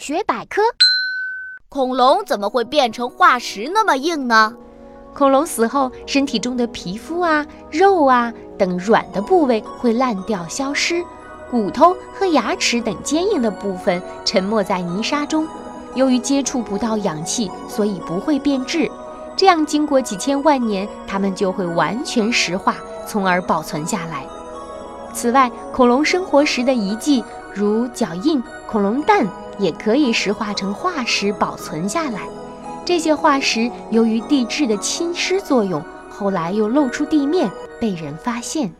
[0.00, 0.62] 化学百科：
[1.68, 4.56] 恐龙怎么会变成化石那么硬呢？
[5.12, 11.04] 恐龙死后，身体中的皮肤啊、肉啊等软的部位会烂掉消失，
[11.50, 15.46] 骨头和牙齿等坚硬的部分沉没在泥沙中。
[15.94, 18.90] 由于接触不到氧气，所以不会变质。
[19.36, 22.74] 这样，经过几千万年，它们就会完全石化，
[23.06, 24.24] 从而保存下来。
[25.12, 27.22] 此外，恐龙生活时的遗迹，
[27.52, 29.26] 如脚印、恐龙蛋，
[29.60, 32.22] 也可以石化成化石保存下来。
[32.84, 38.72] 这些化石由于地质的侵蚀作用，后来又露出地面，被人发现。